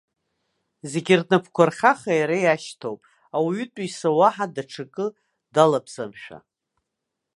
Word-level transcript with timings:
Зегьы 0.91 1.15
рнапқәа 1.19 1.63
рхаха 1.69 2.11
иара 2.21 2.37
иашьҭоуп, 2.41 2.99
ауаҩытәыҩса 3.35 4.09
уаҳа 4.17 4.45
даҽакы 4.55 5.05
далабзамшәа! 5.53 6.37